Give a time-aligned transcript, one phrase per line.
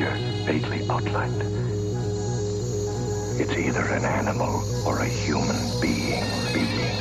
[0.00, 1.42] Figure vaguely outlined.
[3.38, 6.24] It's either an animal or a human being.
[6.54, 6.99] Being.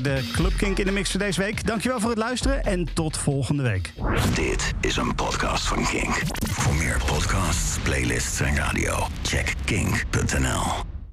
[0.00, 1.66] De Club Kink in de mix voor deze week.
[1.66, 3.92] Dankjewel voor het luisteren en tot volgende week.
[4.34, 6.22] Dit is een podcast van Kink.
[6.50, 10.81] Voor meer podcasts, playlists en radio, check kink.nl.